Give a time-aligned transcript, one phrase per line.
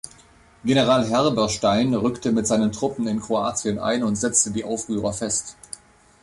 [0.65, 5.55] General Herberstein rückte mit seinen Truppen in Kroatien ein und setzte die Aufrührer fest.